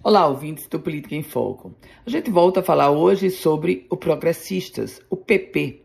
Olá, 0.00 0.28
ouvintes 0.28 0.68
do 0.68 0.78
Política 0.78 1.16
em 1.16 1.24
Foco. 1.24 1.74
A 2.06 2.08
gente 2.08 2.30
volta 2.30 2.60
a 2.60 2.62
falar 2.62 2.88
hoje 2.88 3.30
sobre 3.30 3.84
o 3.90 3.96
Progressistas, 3.96 5.02
o 5.10 5.16
PP. 5.16 5.82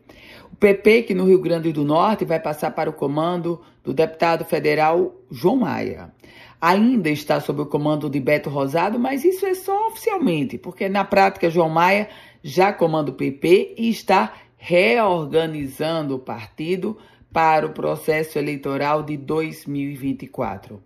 O 0.52 0.56
PP 0.56 1.02
que 1.02 1.16
no 1.16 1.26
Rio 1.26 1.42
Grande 1.42 1.74
do 1.74 1.84
Norte 1.84 2.24
vai 2.24 2.40
passar 2.40 2.70
para 2.72 2.92
o 2.92 2.94
comando 2.94 3.60
do 3.84 3.92
deputado 3.92 4.46
federal 4.46 5.16
João 5.32 5.58
Maia. 5.58 6.14
Ainda 6.62 7.10
está 7.10 7.40
sob 7.42 7.64
o 7.64 7.66
comando 7.66 8.08
de 8.08 8.20
Beto 8.20 8.52
Rosado, 8.52 9.00
mas 9.00 9.26
isso 9.26 9.48
é 9.48 9.56
só 9.56 9.88
oficialmente, 9.88 10.60
porque 10.60 10.88
na 10.88 11.04
prática 11.04 11.50
João 11.50 11.70
Maia 11.70 12.08
já 12.44 12.72
comanda 12.72 13.10
o 13.10 13.16
PP 13.16 13.74
e 13.80 13.90
está 13.90 14.32
reorganizando 14.58 16.16
o 16.16 16.20
partido 16.20 17.00
para 17.34 17.66
o 17.66 17.74
processo 17.74 18.38
eleitoral 18.38 19.02
de 19.02 19.18
2024. 19.18 20.80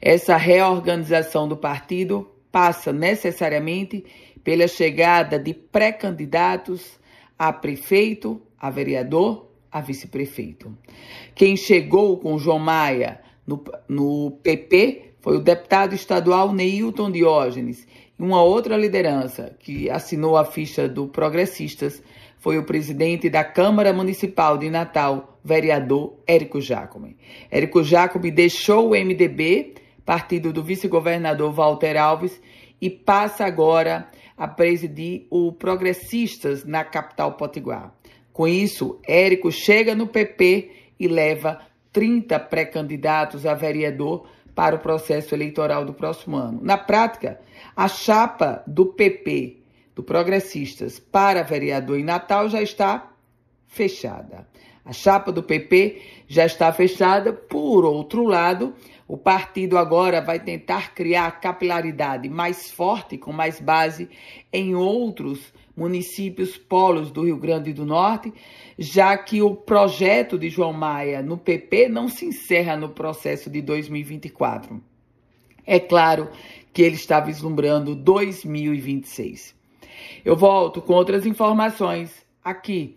Essa 0.00 0.38
reorganização 0.38 1.46
do 1.46 1.56
partido 1.56 2.31
passa 2.52 2.92
necessariamente 2.92 4.04
pela 4.44 4.68
chegada 4.68 5.38
de 5.38 5.54
pré-candidatos 5.54 7.00
a 7.38 7.52
prefeito, 7.52 8.40
a 8.60 8.70
vereador, 8.70 9.48
a 9.70 9.80
vice-prefeito. 9.80 10.76
Quem 11.34 11.56
chegou 11.56 12.18
com 12.18 12.38
João 12.38 12.58
Maia 12.58 13.20
no, 13.46 13.64
no 13.88 14.30
PP 14.42 15.14
foi 15.20 15.38
o 15.38 15.40
deputado 15.40 15.94
estadual 15.94 16.52
Neilton 16.52 17.10
Diógenes 17.10 17.86
e 18.18 18.22
uma 18.22 18.42
outra 18.42 18.76
liderança 18.76 19.56
que 19.58 19.88
assinou 19.88 20.36
a 20.36 20.44
ficha 20.44 20.88
do 20.88 21.08
Progressistas 21.08 22.02
foi 22.38 22.58
o 22.58 22.64
presidente 22.64 23.30
da 23.30 23.44
Câmara 23.44 23.92
Municipal 23.92 24.58
de 24.58 24.68
Natal, 24.68 25.38
vereador 25.44 26.18
Érico 26.26 26.60
Jacome. 26.60 27.16
Érico 27.48 27.84
Jacome 27.84 28.32
deixou 28.32 28.90
o 28.90 28.90
MDB, 28.90 29.74
partido 30.04 30.52
do 30.52 30.62
vice-governador 30.62 31.52
Walter 31.52 31.96
Alves, 31.96 32.40
e 32.80 32.90
passa 32.90 33.44
agora 33.44 34.08
a 34.36 34.48
presidir 34.48 35.26
o 35.30 35.52
Progressistas 35.52 36.64
na 36.64 36.84
capital 36.84 37.34
potiguar. 37.34 37.94
Com 38.32 38.48
isso, 38.48 38.98
Érico 39.06 39.52
chega 39.52 39.94
no 39.94 40.06
PP 40.06 40.70
e 40.98 41.06
leva 41.06 41.60
30 41.92 42.40
pré-candidatos 42.40 43.46
a 43.46 43.54
vereador 43.54 44.26
para 44.54 44.76
o 44.76 44.80
processo 44.80 45.34
eleitoral 45.34 45.84
do 45.84 45.94
próximo 45.94 46.36
ano. 46.36 46.60
Na 46.62 46.76
prática, 46.76 47.40
a 47.76 47.88
chapa 47.88 48.62
do 48.66 48.86
PP 48.86 49.58
do 49.94 50.02
Progressistas 50.02 50.98
para 50.98 51.42
vereador 51.42 51.98
em 51.98 52.04
Natal 52.04 52.48
já 52.48 52.62
está 52.62 53.12
fechada. 53.66 54.46
A 54.84 54.92
chapa 54.92 55.30
do 55.30 55.42
PP 55.42 56.02
já 56.26 56.44
está 56.44 56.72
fechada. 56.72 57.32
Por 57.32 57.84
outro 57.84 58.24
lado, 58.24 58.74
o 59.06 59.16
partido 59.16 59.78
agora 59.78 60.20
vai 60.20 60.40
tentar 60.40 60.94
criar 60.94 61.40
capilaridade 61.40 62.28
mais 62.28 62.70
forte, 62.70 63.16
com 63.16 63.32
mais 63.32 63.60
base 63.60 64.08
em 64.52 64.74
outros 64.74 65.52
municípios 65.76 66.56
polos 66.56 67.10
do 67.10 67.24
Rio 67.24 67.36
Grande 67.36 67.72
do 67.72 67.86
Norte, 67.86 68.32
já 68.78 69.16
que 69.16 69.40
o 69.40 69.54
projeto 69.54 70.38
de 70.38 70.50
João 70.50 70.72
Maia 70.72 71.22
no 71.22 71.38
PP 71.38 71.88
não 71.88 72.08
se 72.08 72.26
encerra 72.26 72.76
no 72.76 72.88
processo 72.88 73.48
de 73.48 73.62
2024. 73.62 74.82
É 75.64 75.78
claro 75.78 76.28
que 76.72 76.82
ele 76.82 76.96
está 76.96 77.20
vislumbrando 77.20 77.94
2026. 77.94 79.54
Eu 80.24 80.36
volto 80.36 80.82
com 80.82 80.94
outras 80.94 81.24
informações 81.24 82.26
aqui 82.42 82.96